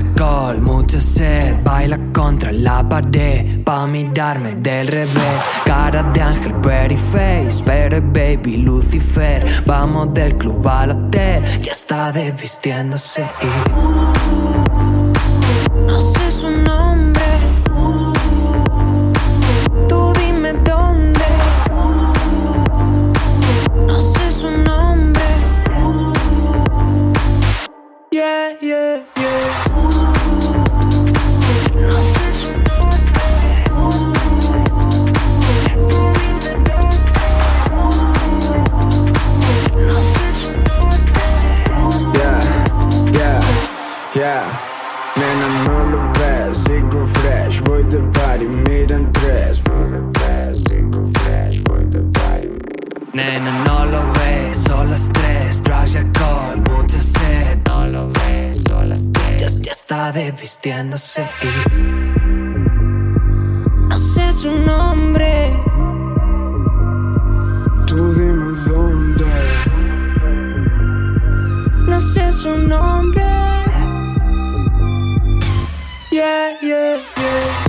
[0.01, 5.49] Alcohol, mucha sed Baila contra la pared, pa' mirarme del revés.
[5.65, 9.43] Cara de ángel, pretty face, pero baby Lucifer.
[9.65, 13.47] Vamos del club al hotel, ya está desvistiéndose y...
[15.87, 16.30] No sé
[60.11, 61.45] está desvistiéndose y...
[63.87, 65.53] No sé su nombre.
[67.87, 69.25] Tú dime dónde.
[71.87, 73.23] No sé su nombre.
[76.11, 77.60] Yeah, yeah, yeah.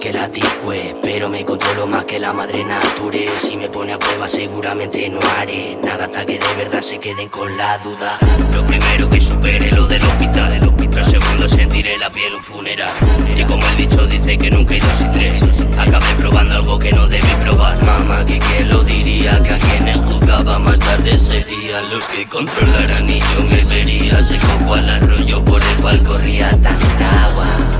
[0.00, 0.28] Que la
[0.64, 3.26] Web, pero me controlo más que la madre nature.
[3.38, 7.28] Si me pone a prueba, seguramente no haré nada hasta que de verdad se queden
[7.28, 8.18] con la duda.
[8.52, 10.60] Lo primero que supere lo del hospital.
[10.94, 12.88] Lo segundo, sentiré la piel un funeral.
[13.36, 15.42] Y como el dicho dice que nunca hay dos y tres,
[15.76, 17.82] acabé probando algo que no debí probar.
[17.82, 23.10] Mamá, que quién lo diría, que a quienes juzgaba más tarde serían los que controlaran
[23.10, 24.22] y yo me vería.
[24.22, 27.73] Seco cual arroyo por el cual corría tanta agua.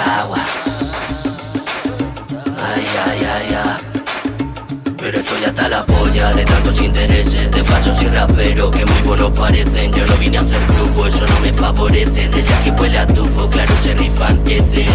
[0.00, 0.38] Agua.
[2.58, 3.90] Ay, ay, ay, ay.
[4.96, 9.30] Pero estoy hasta la polla de tantos intereses De falsos y raperos que muy buenos
[9.30, 9.92] parecen.
[9.92, 12.28] Yo no vine a hacer grupo, eso no me favorece.
[12.28, 14.88] Desde aquí huele a tufo, claro se rifan peces.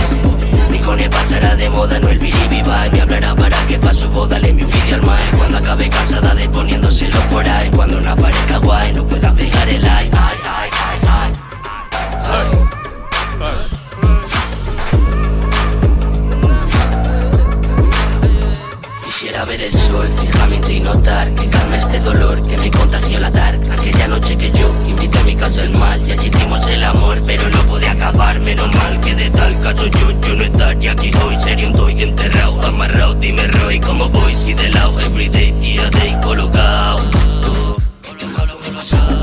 [0.69, 4.09] Ni con el pasará de moda, no el biribiba Me hablará para que pa' su
[4.09, 5.25] boda le mi vídeo al mae.
[5.37, 7.69] Cuando acabe cansada de poniéndoselo por ahí.
[7.71, 11.44] Cuando una pareja guay no pueda pegar el like Ay, ay, ay, ay
[19.45, 23.61] ver el sol fijamente y notar que calma este dolor que me contagió la dark
[23.71, 27.21] Aquella noche que yo invité a mi casa el mal y allí hicimos el amor
[27.25, 28.39] pero no pude acabar.
[28.39, 31.37] Menos mal que de tal caso yo, yo no estaría aquí hoy.
[31.37, 36.17] Sería un toy enterrado, amarrado, dime Roy Como voy si de lado, everyday, día day
[36.21, 36.99] colocado.
[38.67, 39.14] He pasado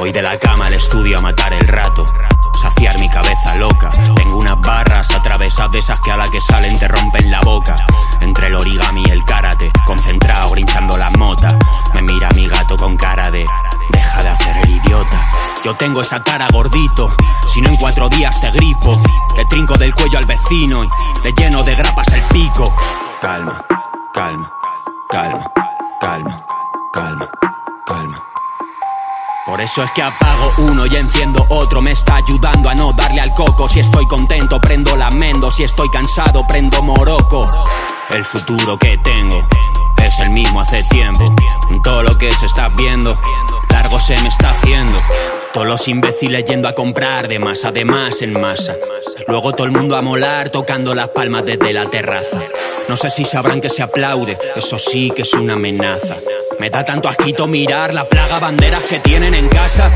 [0.00, 2.06] voy de la cama al estudio a matar el rato.
[2.54, 3.90] Saciar mi cabeza loca.
[4.16, 7.76] Tengo unas barras atravesadas de esas que a la que salen te rompen la boca.
[8.22, 11.54] Entre el origami y el karate, concentrado, grinchando las motas.
[11.92, 13.44] Me mira mi gato con cara de.
[13.90, 15.20] Deja de hacer el idiota.
[15.66, 17.14] Yo tengo esta cara gordito.
[17.46, 18.98] Si no en cuatro días te gripo.
[19.36, 20.88] Le trinco del cuello al vecino y
[21.24, 22.74] le lleno de grapas el pico.
[23.20, 23.62] Calma,
[24.14, 24.50] calma,
[25.10, 25.52] calma,
[26.00, 26.42] calma,
[26.90, 27.49] calma, calma.
[29.50, 31.82] Por eso es que apago uno y enciendo otro.
[31.82, 33.68] Me está ayudando a no darle al coco.
[33.68, 35.50] Si estoy contento, prendo la mendo.
[35.50, 37.50] Si estoy cansado, prendo moroco.
[38.10, 39.42] El futuro que tengo
[40.04, 41.34] es el mismo hace tiempo.
[41.82, 43.18] Todo lo que se está viendo
[43.70, 45.00] largo se me está haciendo.
[45.52, 47.64] Todos los imbéciles yendo a comprar de más,
[48.22, 48.74] en masa.
[49.26, 52.38] Luego todo el mundo a molar tocando las palmas desde la terraza.
[52.88, 56.16] No sé si sabrán que se aplaude, eso sí que es una amenaza.
[56.60, 59.90] Me da tanto asquito mirar la plaga banderas que tienen en casa.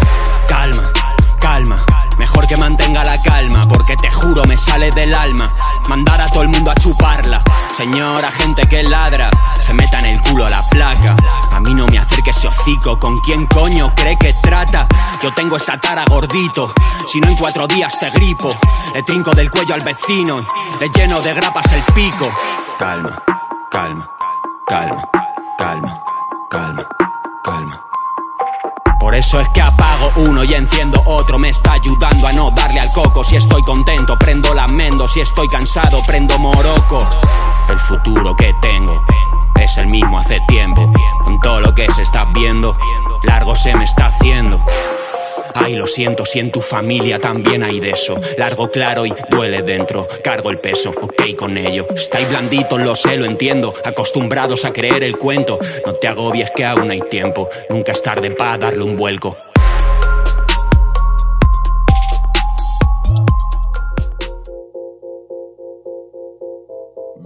[0.49, 0.91] Calma,
[1.39, 1.85] calma.
[2.17, 5.55] Mejor que mantenga la calma, porque te juro me sale del alma
[5.91, 7.43] mandar a todo el mundo a chuparla.
[7.71, 9.29] Señora, gente que ladra,
[9.61, 11.15] se meta en el culo la placa.
[11.51, 14.87] A mí no me acerque ese hocico, ¿con quién coño cree que trata?
[15.23, 16.73] Yo tengo esta tara gordito,
[17.07, 18.57] si no en cuatro días te gripo.
[18.95, 22.33] Le trinco del cuello al vecino y le lleno de grapas el pico.
[22.79, 23.23] Calma,
[23.71, 24.09] calma,
[24.67, 25.11] calma,
[25.59, 26.01] calma,
[26.49, 26.87] calma,
[27.43, 27.81] calma.
[28.99, 31.39] Por eso es que apago uno y enciendo otro.
[31.39, 33.23] Me está ayudando a no darle al coco.
[33.23, 35.07] Si estoy contento, prendo la mendo.
[35.09, 37.07] Si estoy cansado, prendo moroco.
[37.69, 39.03] El futuro que tengo
[39.57, 40.91] es el mismo hace tiempo.
[41.23, 42.77] Con todo lo que se está viendo,
[43.23, 44.59] largo se me está haciendo.
[45.55, 48.21] Ay, lo siento, si en tu familia también hay de eso.
[48.39, 50.09] Largo, claro y duele dentro.
[50.23, 51.87] Cargo el peso, ok con ello.
[51.95, 53.73] Estáis blanditos, lo sé, lo entiendo.
[53.85, 55.59] Acostumbrados a creer el cuento.
[55.87, 57.49] No te agobies que aún hay tiempo.
[57.71, 59.37] Nunca es tarde para darle un vuelco.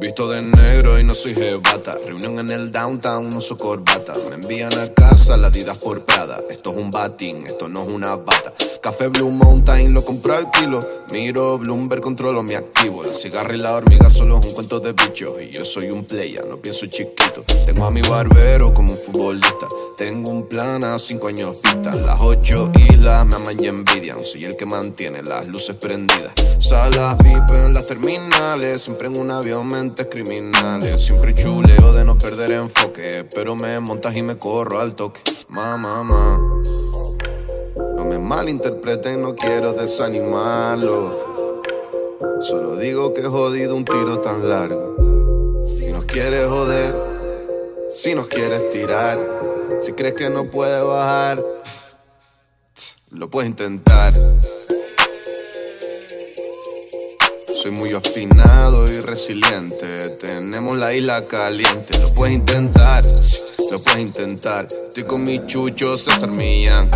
[0.01, 1.99] Visto de negro y no soy jebata.
[2.07, 4.15] Reunión en el downtown, no uso corbata.
[4.29, 5.51] Me envían a casa la
[5.83, 6.41] por Prada.
[6.49, 8.53] Esto es un batín, esto no es una bata.
[8.81, 10.79] Café Blue Mountain lo compro al kilo.
[11.11, 13.03] Miro Bloomberg, controlo mi activo.
[13.03, 15.43] La cigarra y la hormiga solo es un cuento de bichos.
[15.43, 17.43] Y yo soy un player, no pienso chiquito.
[17.67, 19.67] Tengo a mi barbero como un futbolista.
[19.97, 21.97] Tengo un plan a cinco años vista.
[21.97, 24.25] Las ocho islas me aman y envidian.
[24.25, 26.33] Soy el que mantiene las luces prendidas.
[26.61, 28.83] Salas VIP en las terminales.
[28.83, 31.03] Siempre en un avión mentes criminales.
[31.03, 33.27] Siempre chuleo de no perder enfoque.
[33.35, 35.21] Pero me montas y me corro al toque.
[35.49, 36.63] Mamá, mamá.
[37.97, 41.63] No me malinterpreten, no quiero desanimarlo.
[42.41, 45.65] Solo digo que he jodido un tiro tan largo.
[45.65, 46.95] Si nos quieres joder,
[47.89, 49.19] si nos quieres tirar,
[49.81, 51.43] si crees que no puede bajar,
[53.11, 54.13] lo puedes intentar.
[57.61, 60.11] Soy muy obstinado y resiliente.
[60.11, 61.99] Tenemos la isla caliente.
[61.99, 63.05] Lo puedes intentar,
[63.73, 64.69] lo puedes intentar.
[64.71, 66.89] Estoy con mi chucho César Millán.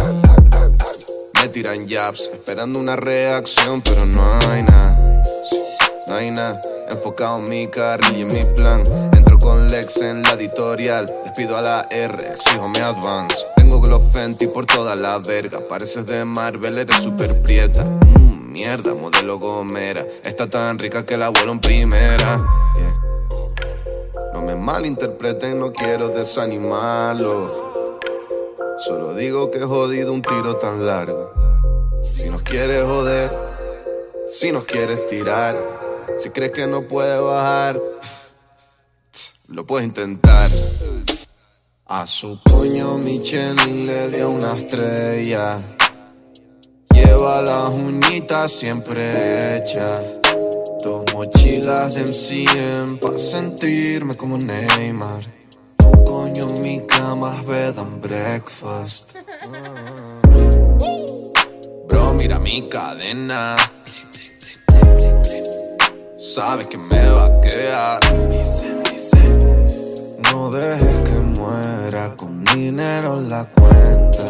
[1.35, 4.23] Me tiran jabs, esperando una reacción, pero no
[4.53, 5.23] hay nada.
[6.07, 6.61] No hay nada.
[6.93, 8.85] Enfocado en mi carril y en mi plan.
[9.17, 11.07] Entro con Lex en la editorial.
[11.25, 13.37] Despido a la R, exijo mi advance.
[13.57, 15.59] Tengo Glow Fenty por toda la verga.
[15.69, 17.85] Pareces de Marvel, eres super prieta.
[18.65, 20.07] Mierda, modelo gomera.
[20.25, 22.47] Está tan rica que la vuelo en primera.
[24.33, 27.91] No me malinterpreten, no quiero desanimarlo.
[28.87, 31.33] Solo digo que he jodido un tiro tan largo.
[32.01, 33.37] Si nos quieres joder,
[34.27, 35.57] si nos quieres tirar,
[36.17, 37.81] si crees que no puede bajar,
[39.49, 40.49] lo puedes intentar.
[41.87, 45.51] A su coño Michelin le dio una estrella.
[47.23, 50.03] Las uñitas siempre hechas.
[50.83, 55.23] Dos mochilas de MCM pa' sentirme como Neymar.
[55.85, 59.13] Un coño en mi cama es bed breakfast.
[61.89, 63.55] Bro, mira mi cadena.
[66.17, 68.01] Sabes que me va a quedar.
[70.33, 74.25] No dejes que muera con dinero en la cuenta.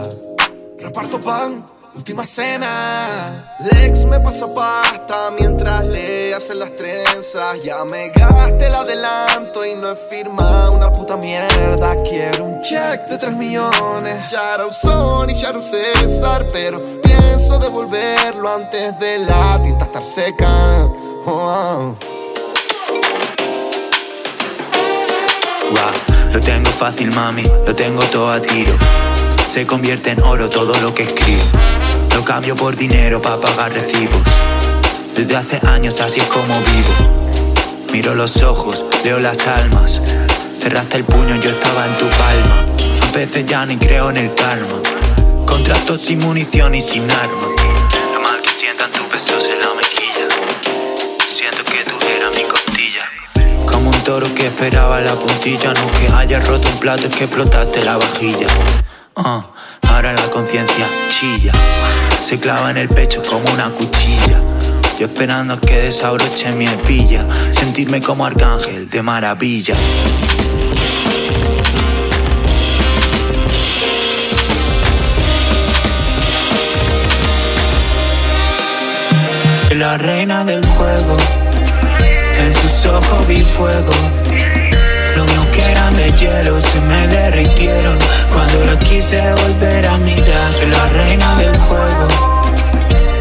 [0.78, 1.64] Reparto pan,
[1.94, 3.56] última cena.
[3.60, 7.62] Lex me pasó pasta mientras le hacen las trenzas.
[7.62, 11.90] Ya me gasté el adelanto y no he firmado una puta mierda.
[12.08, 14.30] Quiero un check de 3 millones.
[14.30, 20.48] Shadow Son y Shadow César, pero pienso devolverlo antes de la tinta estar seca.
[21.26, 21.96] Oh, oh.
[26.32, 28.74] Lo tengo fácil, mami, lo tengo todo a tiro.
[29.48, 31.42] Se convierte en oro todo lo que escribo.
[32.24, 34.22] Cambio por dinero para pagar recibos.
[35.14, 37.42] Desde hace años así es como vivo.
[37.92, 40.00] Miro los ojos, veo las almas.
[40.60, 42.66] Cerraste el puño, yo estaba en tu palma.
[43.06, 44.80] A veces ya ni creo en el karma.
[45.44, 47.48] Contratos sin munición y sin arma.
[48.14, 50.28] Lo mal que sientan tus besos en la mejilla.
[51.28, 53.66] Siento que tú eras mi costilla.
[53.66, 55.74] Como un toro que esperaba la puntilla.
[55.74, 58.46] No que hayas roto un plato, es que explotaste la vajilla.
[59.16, 59.51] Ah,
[59.92, 61.52] ahora la conciencia chilla.
[62.20, 64.40] Se clava en el pecho como una cuchilla.
[64.98, 67.26] Yo esperando a que desabroche mi espilla.
[67.52, 69.74] Sentirme como arcángel de maravilla.
[79.72, 81.16] La reina del juego,
[82.38, 83.90] en sus ojos vi fuego
[85.52, 87.98] que eran de hielo se me derritieron
[88.32, 90.52] cuando la quise volver a mirar.
[90.54, 92.08] La reina del juego.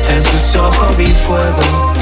[0.10, 1.94] En sus ojos vi fuego.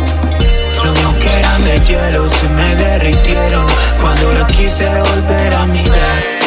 [0.84, 3.65] Los que eran de hielo se me derritieron
[4.01, 6.39] cuando la quise volver a mirar.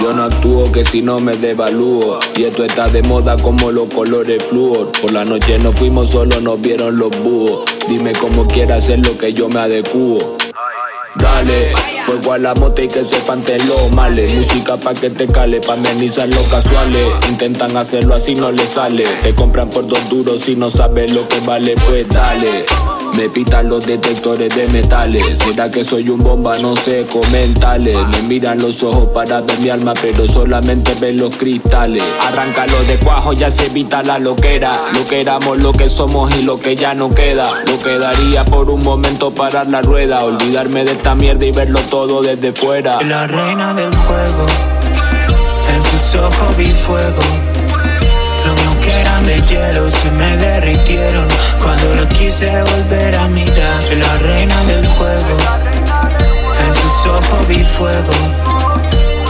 [0.00, 2.18] Yo no actúo que si no me devalúo.
[2.36, 4.92] Y esto está de moda como los colores flúor.
[5.00, 7.64] Por la noche no fuimos solo, nos vieron los búhos.
[7.88, 10.35] Dime cómo quieras hacer lo que yo me adecuo.
[11.18, 11.72] Dale,
[12.04, 14.30] fuego a la moto y que se panten los males.
[14.34, 17.06] Música pa' que te cale, pa' amenizar los casuales.
[17.28, 19.04] Intentan hacerlo así, no les sale.
[19.22, 22.64] Te compran por dos duros si no sabes lo que vale, pues dale.
[23.16, 25.38] Me pitan los detectores de metales.
[25.38, 26.52] ¿Será que soy un bomba?
[26.60, 27.96] No sé, comentales.
[27.96, 32.02] Me miran los ojos para ver mi alma, pero solamente ven los cristales.
[32.28, 34.70] Arráncalo de cuajo, ya se evita la loquera.
[34.92, 37.44] Lo que éramos, lo que somos y lo que ya no queda.
[37.66, 40.22] Lo quedaría por un momento parar la rueda.
[40.22, 43.00] Olvidarme de esta mierda y verlo todo desde fuera.
[43.02, 44.46] La reina del juego.
[45.74, 47.22] En sus ojos vi fuego.
[48.44, 51.26] Los míos que eran de hielo se me derritieron
[51.66, 53.82] cuando la quise volver a mirar.
[54.04, 55.36] La reina del juego.
[56.64, 58.16] En sus ojos vi fuego.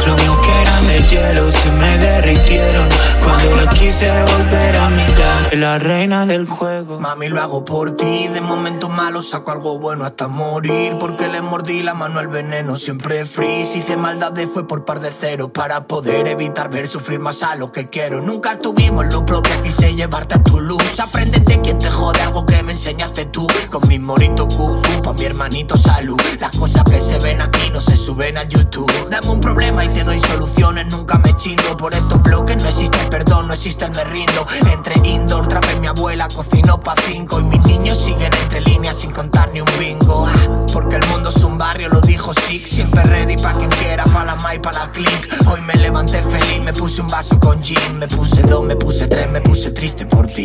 [0.06, 2.88] Los míos que eran de hielo se me derritieron
[3.24, 5.15] cuando la quise volver a mirar.
[5.56, 7.00] La reina del juego.
[7.00, 8.28] Mami, lo hago por ti.
[8.28, 10.98] De momentos malos saco algo bueno hasta morir.
[11.00, 13.64] Porque le mordí la mano al veneno, siempre free.
[13.64, 15.50] Si hice maldades fue por par de ceros.
[15.52, 18.20] Para poder evitar ver sufrir más a lo que quiero.
[18.20, 21.00] Nunca tuvimos lo propio, quise llevarte a tu luz.
[21.00, 23.46] Aprende de quien te jode algo que me enseñaste tú.
[23.70, 26.20] Con mi morito Q, pa' mi hermanito salud.
[26.38, 28.92] Las cosas que se ven aquí no se suben a YouTube.
[29.08, 31.78] Dame un problema y te doy soluciones, nunca me chindo.
[31.78, 34.46] Por estos bloques no existe el perdón, no existe el me rindo.
[34.70, 37.40] Entre indoor, trap en mi abuela, cocino pa' cinco.
[37.40, 40.26] Y mis niños siguen entre líneas sin contar ni un bingo.
[40.26, 42.66] Ah, porque el mundo es un barrio, lo dijo Sick.
[42.66, 45.48] Siempre ready pa' quien quiera, pa' la mai, pa' la click.
[45.48, 47.98] Hoy me levanté feliz, me puse un vaso con gin.
[47.98, 50.44] Me puse dos, me puse tres, me puse triste por ti.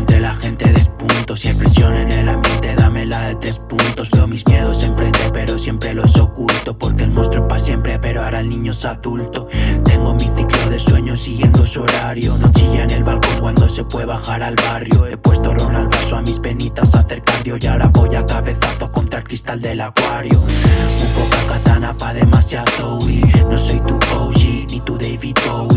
[0.00, 4.10] Ante la gente despunto Si hay presión en el ambiente, dame la de tres puntos.
[4.10, 8.24] Veo mis miedos enfrente, pero siempre los oculto Porque el monstruo es pa' siempre, pero
[8.24, 9.46] ahora el niño es adulto.
[9.84, 12.34] Tengo mi ciclo de sueños siguiendo su horario.
[12.38, 15.06] No chilla en el balcón cuando se puede bajar al barrio.
[15.06, 18.24] He puesto ron al vaso a mis penitas a hacer cardio Y ahora voy a
[18.24, 20.40] cabezazo contra el cristal del acuario.
[20.40, 23.20] Un poca katana pa' demasiado y
[23.50, 25.69] No soy tu OG, ni tu David Bowie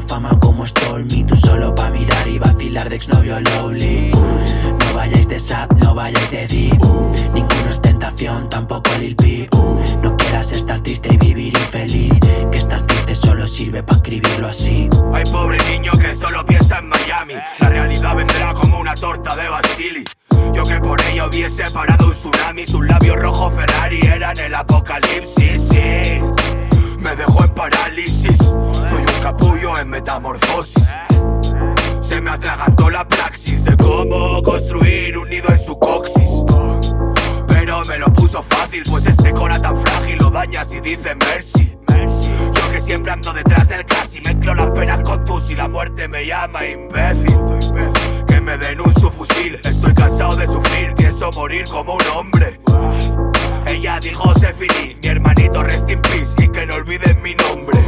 [0.00, 5.40] fama como Stormy Tú solo pa' mirar y vacilar de exnovio lowly No vayáis de
[5.40, 6.78] sap, no vayáis de deep
[7.32, 9.50] Ninguno es tentación, tampoco Lil Peep
[10.02, 12.12] No quieras estar triste y vivir infeliz
[12.50, 16.88] Que estar triste solo sirve pa' escribirlo así Hay pobre niño que solo piensa en
[16.88, 17.34] Miami.
[17.58, 20.04] La realidad vendrá como una torta de Basili.
[20.52, 22.66] Yo que por ella hubiese parado un tsunami.
[22.66, 25.39] Sus labios rojos Ferrari eran el apocalipsis.
[29.78, 30.86] En metamorfosis.
[32.00, 36.44] Se me atragantó la praxis de cómo construir un nido en su coxis.
[37.48, 41.76] Pero me lo puso fácil, pues este cora tan frágil lo dañas y dice mercy.
[42.54, 46.08] Yo que siempre ando detrás del casi mezclo las penas con tus y la muerte
[46.08, 47.38] me llama imbécil.
[48.26, 52.60] Que me den un subfusil, estoy cansado de sufrir, pienso morir como un hombre.
[53.66, 57.78] Ella dijo se finí, mi hermanito rest in peace y que no olviden mi nombre.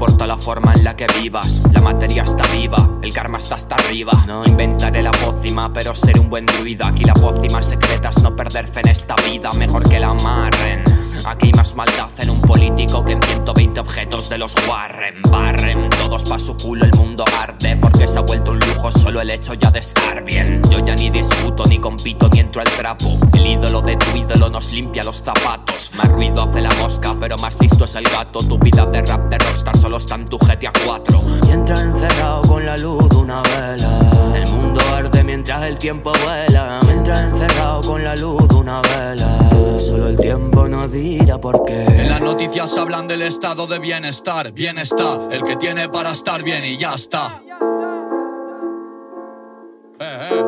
[0.00, 3.74] Importa la forma en la que vivas, la materia está viva, el karma está hasta
[3.74, 4.10] arriba.
[4.26, 6.88] No inventaré la pócima, pero seré un buen druida.
[6.88, 10.99] Aquí la pócima secreta es no perder fe en esta vida, mejor que la amarren.
[11.26, 15.22] Aquí hay más maldad en un político que en 120 objetos de los Warren.
[15.30, 19.20] Barren, todos pa' su culo, el mundo arde, porque se ha vuelto un lujo solo
[19.20, 20.62] el hecho ya de estar bien.
[20.70, 23.18] Yo ya ni discuto, ni compito, ni entro al trapo.
[23.34, 25.90] El ídolo de tu ídolo nos limpia los zapatos.
[25.94, 28.40] Más ruido hace la mosca, pero más listo es el gato.
[28.40, 31.22] Tu vida de rap de rockstar solo está en tu GTA 4.
[31.48, 34.00] Y entra encerrado con la luz de una vela.
[34.34, 36.80] El mundo arde mientras el tiempo vuela.
[40.92, 44.50] En las noticias hablan del estado de bienestar.
[44.50, 47.40] Bienestar, el que tiene para estar bien y ya está.
[50.00, 50.44] Eh, eh.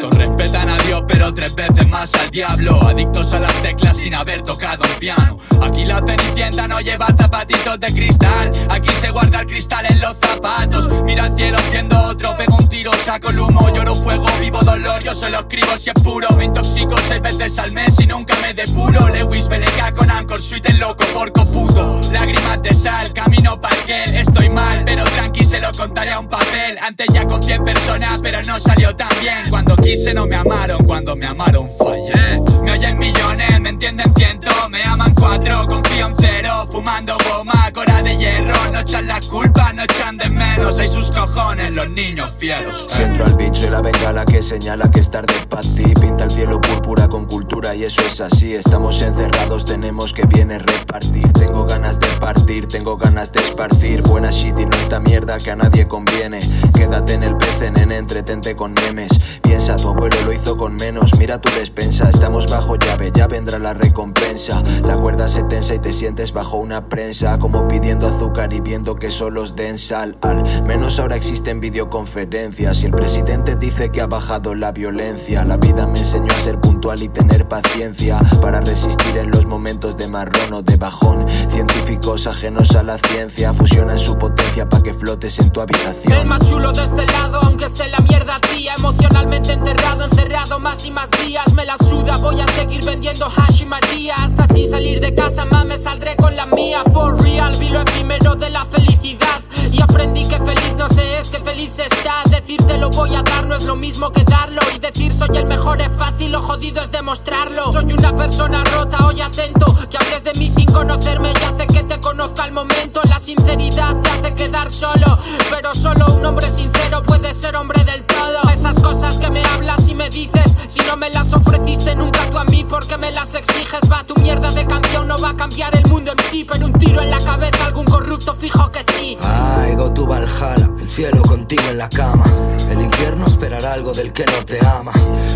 [0.00, 2.80] Todos respetan a Dios, pero tres veces más al diablo.
[2.82, 5.38] Adictos a las teclas sin haber tocado un piano.
[5.62, 8.50] Aquí la cenicienta no lleva zapatitos de cristal.
[8.68, 10.88] Aquí se guarda el cristal en los zapatos.
[11.04, 15.00] Mira al cielo haciendo otro, pego un tiro, saco el humo, lloro fuego, vivo dolor.
[15.04, 16.26] Yo se lo escribo si es puro.
[16.36, 19.08] Me intoxico seis veces al mes y nunca me depuro.
[19.08, 22.00] Lewis BLK con Anchor Suite el loco, porco puto.
[22.12, 26.28] Lágrimas de sal, camino para que estoy mal, pero tranqui se lo contaré a un
[26.28, 26.76] papel.
[26.82, 29.42] Antes ya con 100 personas, pero no salió tan bien.
[29.50, 32.40] Cuando quise no me amaron, cuando me amaron fallé.
[32.62, 36.68] Me oyen millones, me entienden cientos, me aman cuatro, confío en cero.
[36.70, 40.78] Fumando goma, cora de hierro, no echan la culpa, no echan de menos.
[40.78, 42.86] Hay sus cojones, los niños fieros.
[42.88, 46.24] Si entro al bicho y la bengala que señala que es tarde para ti Pinta
[46.24, 51.32] el cielo púrpura con cultura y eso es así Estamos encerrados, tenemos que viene repartir
[51.32, 55.50] Tengo ganas de partir, tengo ganas de esparcir Buena shit y no esta mierda que
[55.50, 56.40] a nadie conviene
[56.74, 57.92] Quédate en el PCN,
[58.22, 59.10] entretente con memes.
[59.42, 61.18] Piensa, tu abuelo lo hizo con menos.
[61.18, 64.62] Mira tu despensa, estamos bajo llave, ya vendrá la recompensa.
[64.84, 68.94] La cuerda se tensa y te sientes bajo una prensa Como pidiendo azúcar y viendo
[68.94, 70.16] que solo os den sal.
[70.22, 75.44] Al menos ahora existen videoconferencias Y el presidente dice que ha bajado la violencia.
[75.44, 80.08] La vida me enseñó a ser y tener paciencia Para resistir en los momentos de
[80.08, 81.26] marrón o de bajón.
[81.28, 86.28] Científicos ajenos a la ciencia Fusionan su potencia para que flotes en tu El habitación
[86.28, 90.90] más chulo de este lado, aunque esté la mierda tía Emocionalmente enterrado, encerrado más y
[90.90, 91.52] más días.
[91.54, 94.14] Me la suda, voy a seguir vendiendo hash y maría.
[94.14, 96.82] Hasta así salir de casa, mames, saldré con la mía.
[96.92, 99.41] For real, vi lo efímero de la felicidad
[99.72, 102.22] Y aprendí que feliz no se es, que feliz se está.
[102.28, 104.60] Decirte lo voy a dar no es lo mismo que darlo.
[104.74, 107.72] Y decir soy el mejor es fácil, lo jodido es demostrarlo.
[107.72, 111.82] Soy una persona rota, hoy atento Que hables de mí sin conocerme y hace que
[111.84, 113.00] te conozca al momento.
[113.08, 115.18] La sinceridad te hace quedar solo
[115.50, 118.40] Pero solo un hombre sincero puede ser hombre del todo.
[118.52, 122.38] Esas cosas que me hablas y me dices Si no me las ofreciste nunca tú
[122.38, 125.74] a mí porque me las exiges Va tu mierda de canción no va a cambiar
[125.74, 129.16] el mundo en sí Pero un tiro en la cabeza algún corrupto fijo que sí.
[129.22, 132.24] Ay, go tu Valhalla, el cielo contigo en la cama.
[132.70, 134.92] El infierno esperará algo del que no te ama.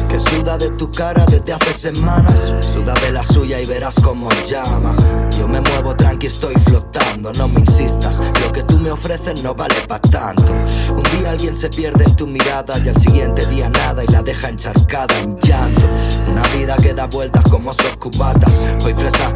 [0.08, 2.52] Que suda de tu cara desde hace semanas.
[2.60, 4.94] Suda de la suya y verás cómo llama.
[5.38, 7.32] Yo me muevo tranqui, estoy flotando.
[7.32, 10.52] No me insistas, lo que tú me ofreces no vale pa' tanto.
[10.90, 14.22] Un día alguien se pierde en tu mirada y al siguiente día nada y la
[14.22, 15.82] deja encharcada en llanto.
[16.30, 18.62] Una vida que da vueltas como sos cubatas.
[18.84, 19.34] Hoy fresas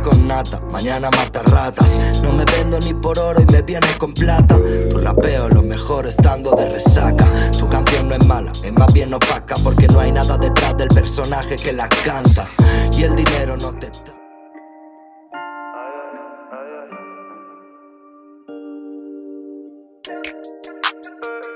[0.70, 2.22] mañana mata ratas.
[2.22, 4.56] No me vendo ni por oro y me vienes con plata.
[4.88, 7.26] Tu rapeo lo mejor estando de resaca.
[7.58, 10.88] Tu canción no es mala, es más bien opaca porque no hay nada detrás del
[10.88, 12.48] personaje que la canta.
[12.96, 13.90] Y el dinero no te.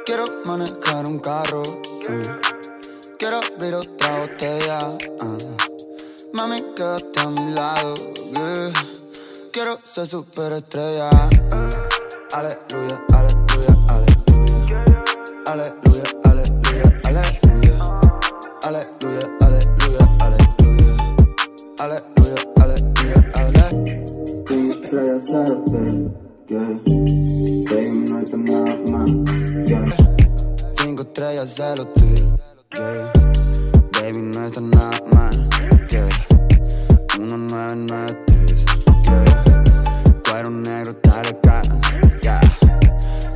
[0.05, 1.63] Quiero manejar un carro.
[3.19, 4.79] Quiero abrir otra botella.
[5.21, 5.64] ah.
[6.35, 7.95] Mami, quédate a mi lado.
[8.33, 8.73] yeah.
[9.53, 11.09] Quiero ser superestrella.
[11.11, 11.71] eh.
[12.33, 14.85] Aleluya, aleluya, aleluya.
[15.47, 17.75] Aleluya, aleluya, aleluya.
[18.65, 20.87] Aleluya, aleluya, aleluya.
[21.79, 23.67] Aleluya, aleluya, aleluya.
[25.27, 25.55] Cero,
[26.49, 26.69] yeah.
[27.71, 29.11] Baby, no hay nada más,
[29.67, 29.85] yeah.
[30.77, 32.25] Cinco estrellas hotel,
[32.75, 33.13] yeah.
[33.93, 35.49] Baby, no está nada mal,
[35.95, 36.09] yeah.
[37.19, 38.65] 1993,
[39.05, 40.23] yeah.
[40.25, 41.69] Cuero negro, dale gas,
[42.23, 42.41] yeah.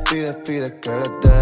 [0.09, 1.39] Pide, pide que le dé,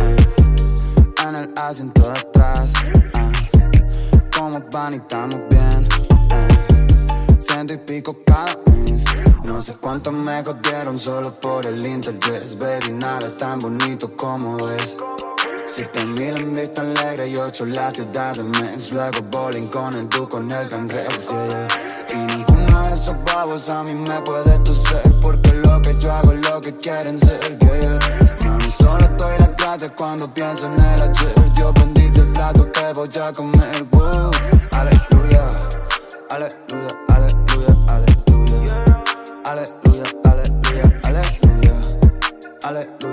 [0.00, 1.26] eh.
[1.26, 4.20] En el asiento de atrás, eh.
[4.36, 5.88] Como van y estamos bien,
[6.30, 7.38] eh.
[7.40, 9.04] Ciento y pico cada mes.
[9.42, 12.92] No sé cuánto me jodieron solo por el interés, baby.
[12.92, 14.96] Nada tan bonito como es.
[15.76, 20.08] Siete mil en vista alegre y ocho la ciudad de Mex Luego bowling con el
[20.08, 21.66] du con el Gran Rex, yeah.
[22.12, 26.30] Y ninguno de esos babos a mí me puede toser Porque lo que yo hago
[26.30, 27.98] es lo que quieren ser, yeah.
[28.44, 32.92] Mami, solo estoy la clase cuando pienso en el ayer Dios bendice el plato que
[32.92, 34.30] voy a comer, wow.
[34.70, 35.50] Aleluya,
[36.30, 38.84] aleluya, aleluya Aleluya,
[39.44, 41.74] aleluya, aleluya Aleluya,
[42.62, 43.03] aleluya,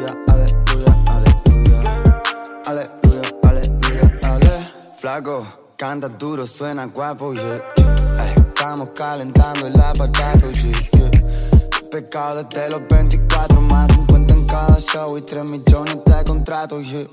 [5.11, 5.45] Flaco,
[5.75, 7.61] canta duro, suena guapo, yeah.
[7.75, 11.89] Ey, Estamos calentando el aparato, yeah, yeah.
[11.91, 17.05] Pecado desde los 24 más 50 en cada show y 3 millones de contratos, yeah.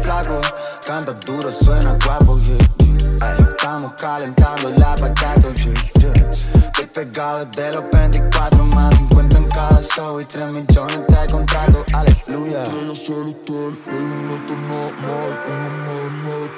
[0.00, 0.40] Flaco,
[0.86, 2.56] canta duro, suena guapo, yeah.
[2.56, 6.30] Ey, Estamos calentando el aparato, yeah, yeah.
[6.78, 11.84] He pegado desde los 24 más 50 en cada show y tres millones de contratos,
[11.94, 12.64] aleluya.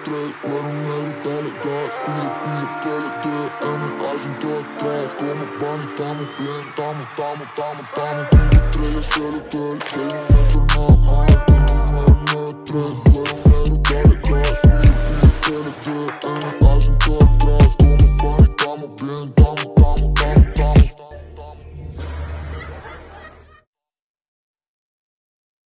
[0.04, 5.46] três, quero dinheiro, tá legal Escuta aqui, quero ter, é mensagem que eu traço Como
[5.58, 9.40] bani, tamo bem, tamo, tamo, tamo, tamo Tem que três, eu ser o
[9.78, 14.82] dele, ele me torna mal Tem que ser meu três, quero dinheiro, tá legal Escuta
[14.82, 19.41] aqui, quero ter, é mensagem que eu traço Como bani, tamo bem, tamo